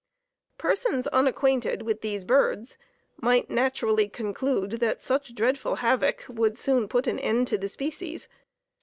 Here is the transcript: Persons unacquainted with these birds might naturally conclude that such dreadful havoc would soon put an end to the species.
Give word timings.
Persons 0.57 1.05
unacquainted 1.09 1.83
with 1.83 2.01
these 2.01 2.23
birds 2.25 2.75
might 3.17 3.51
naturally 3.51 4.09
conclude 4.09 4.71
that 4.79 4.99
such 4.99 5.35
dreadful 5.35 5.75
havoc 5.75 6.25
would 6.27 6.57
soon 6.57 6.87
put 6.87 7.05
an 7.05 7.19
end 7.19 7.45
to 7.49 7.57
the 7.59 7.69
species. 7.69 8.27